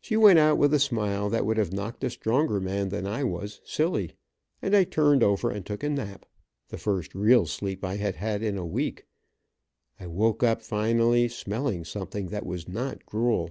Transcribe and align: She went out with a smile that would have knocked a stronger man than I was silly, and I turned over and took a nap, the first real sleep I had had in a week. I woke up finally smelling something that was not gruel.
She 0.00 0.16
went 0.16 0.38
out 0.38 0.56
with 0.56 0.72
a 0.72 0.78
smile 0.78 1.28
that 1.28 1.44
would 1.44 1.58
have 1.58 1.70
knocked 1.70 2.02
a 2.02 2.08
stronger 2.08 2.60
man 2.62 2.88
than 2.88 3.06
I 3.06 3.24
was 3.24 3.60
silly, 3.62 4.12
and 4.62 4.74
I 4.74 4.84
turned 4.84 5.22
over 5.22 5.50
and 5.50 5.66
took 5.66 5.82
a 5.82 5.90
nap, 5.90 6.24
the 6.70 6.78
first 6.78 7.14
real 7.14 7.44
sleep 7.44 7.84
I 7.84 7.96
had 7.96 8.16
had 8.16 8.42
in 8.42 8.56
a 8.56 8.64
week. 8.64 9.04
I 10.00 10.06
woke 10.06 10.42
up 10.42 10.62
finally 10.62 11.28
smelling 11.28 11.84
something 11.84 12.28
that 12.28 12.46
was 12.46 12.68
not 12.68 13.04
gruel. 13.04 13.50